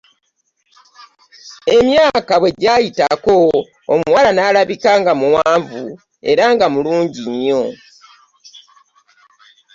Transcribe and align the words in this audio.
Emyaka 1.77 2.33
bwe 2.41 2.49
gyayitawo, 2.61 3.39
omuwala 3.93 4.29
n'alabika 4.33 4.91
nga 5.01 5.13
muwanvu, 5.19 5.83
era 6.31 6.43
nga 6.53 6.65
mulungi 6.73 7.21
nnyo. 7.31 7.63